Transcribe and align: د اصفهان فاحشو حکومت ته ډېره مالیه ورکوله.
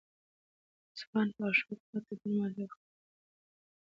د 0.03 0.03
اصفهان 0.93 1.27
فاحشو 1.35 1.67
حکومت 1.69 2.03
ته 2.07 2.13
ډېره 2.19 2.35
مالیه 2.37 2.63
ورکوله. 2.65 2.83